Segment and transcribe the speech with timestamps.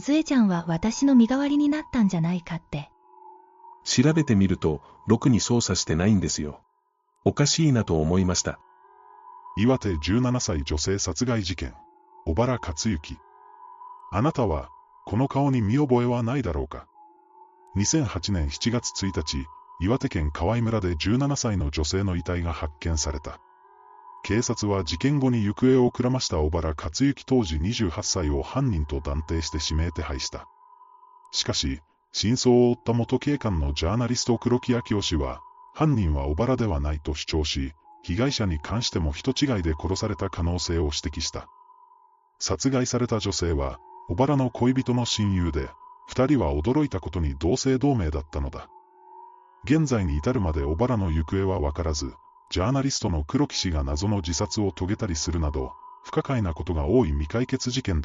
[0.00, 2.90] 梢ちゃんは私の身代わりになったんじゃないかって。
[3.84, 6.62] 調べてみると、ろくに捜査してないんですよ。
[7.26, 8.58] おかしいなと思いました。
[9.58, 11.74] 岩手17歳女性殺害事件、
[12.24, 13.18] 小原克之。
[14.10, 14.70] あなたは、
[15.04, 16.86] この顔に見覚えはないだろうか。
[17.76, 19.46] 2008年7月1日、
[19.78, 23.40] 岩手県河合村で17歳の女性の遺体が発見された。
[24.24, 30.46] 警察は事件後に行方をくらました小原克之当時28歳を犯人と断定して指名手配した。
[31.32, 31.80] しかし、
[32.12, 35.40] 真相を追った元警官のジャーナリスト黒木明夫氏は、
[35.74, 37.72] 犯人は小原ではないと主張し、
[38.02, 41.48] 被害者に関しても人違いで殺された可能性を指摘した。
[42.38, 45.68] 殺害された女性は、小原の恋人の親友で、
[46.06, 48.68] 二人は驚いたことに同姓同名だったのだ。
[49.64, 52.14] 現在に至るまで小原の行方はわからず、
[52.52, 55.72] ジャーナリストの黒木氏が謎の自殺を遂げたりするなど、
[56.04, 58.00] 不可解なことが多い未解決事件で